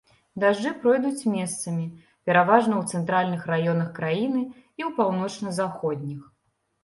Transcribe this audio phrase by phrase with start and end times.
[0.41, 1.83] Дажджы пройдуць месцамі,
[2.29, 6.21] пераважна ў цэнтральных раёнах краіны і ў паўночна-заходніх.